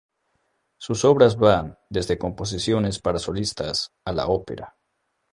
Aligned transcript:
Sus 0.79 1.05
obras 1.05 1.37
van 1.37 1.77
desde 1.91 2.17
composiciones 2.17 2.97
para 2.99 3.19
solistas 3.19 3.91
a 4.03 4.11
la 4.13 4.25
ópera. 4.25 4.75